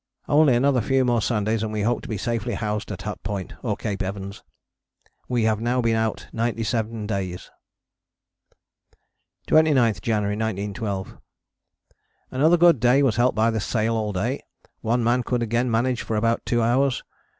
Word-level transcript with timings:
Only 0.27 0.55
another 0.55 0.81
few 0.81 1.05
more 1.05 1.21
Sundays 1.21 1.61
and 1.61 1.71
we 1.71 1.83
hope 1.83 2.01
to 2.01 2.09
be 2.09 2.17
safely 2.17 2.55
housed 2.55 2.91
at 2.91 3.03
Hut 3.03 3.21
Point, 3.21 3.53
or 3.61 3.77
Cape 3.77 4.01
Evans. 4.01 4.41
We 5.29 5.43
have 5.43 5.61
now 5.61 5.79
been 5.79 5.95
out 5.95 6.25
97 6.33 7.05
days. 7.05 7.51
29th 9.47 10.01
January 10.01 10.33
1912. 10.35 11.19
Another 12.31 12.57
good 12.57 12.79
day 12.79 13.03
was 13.03 13.17
helped 13.17 13.35
by 13.35 13.51
the 13.51 13.59
sail 13.59 13.93
all 13.95 14.11
day. 14.11 14.41
One 14.79 15.03
man 15.03 15.21
could 15.21 15.43
again 15.43 15.69
manage 15.69 16.01
for 16.01 16.15
about 16.15 16.47
two 16.47 16.63
hours. 16.63 17.03